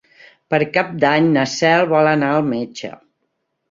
Per 0.53 0.59
Cap 0.77 0.89
d'Any 1.05 1.29
na 1.37 1.45
Cel 1.59 1.87
vol 1.95 2.13
anar 2.17 2.35
al 2.41 2.53
metge. 2.53 2.95